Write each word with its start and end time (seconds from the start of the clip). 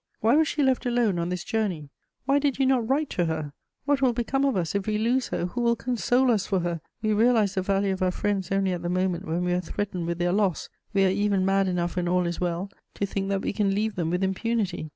Why 0.19 0.35
was 0.35 0.47
she 0.47 0.63
left 0.63 0.87
alone 0.87 1.19
on 1.19 1.29
this 1.29 1.43
journey? 1.43 1.91
Why 2.25 2.39
did 2.39 2.57
you 2.57 2.65
not 2.65 2.89
write 2.89 3.11
to 3.11 3.25
her? 3.25 3.53
What 3.85 4.01
will 4.01 4.13
become 4.13 4.43
of 4.45 4.55
us 4.57 4.73
if 4.73 4.87
we 4.87 4.97
lose 4.97 5.27
her? 5.27 5.45
Who 5.45 5.61
will 5.61 5.75
console 5.75 6.31
us 6.31 6.47
for 6.47 6.61
her? 6.61 6.81
We 7.03 7.13
realize 7.13 7.53
the 7.53 7.61
value 7.61 7.93
of 7.93 8.01
our 8.01 8.09
friends 8.09 8.51
only 8.51 8.71
at 8.73 8.81
the 8.81 8.89
moment 8.89 9.27
when 9.27 9.43
we 9.43 9.53
are 9.53 9.61
threatened 9.61 10.07
with 10.07 10.17
their 10.17 10.31
loss. 10.33 10.69
We 10.91 11.05
are 11.05 11.09
even 11.09 11.45
mad 11.45 11.67
enough, 11.67 11.97
when 11.97 12.07
all 12.07 12.25
is 12.25 12.41
well, 12.41 12.71
to 12.95 13.05
think 13.05 13.29
that 13.29 13.43
we 13.43 13.53
can 13.53 13.75
leave 13.75 13.93
them 13.93 14.09
with 14.09 14.23
impunity. 14.23 14.89